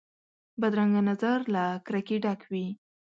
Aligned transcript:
بدرنګه 0.61 1.01
نظر 1.09 1.37
له 1.53 1.63
کرکې 1.85 2.17
ډک 2.23 2.41
وي 2.51 2.67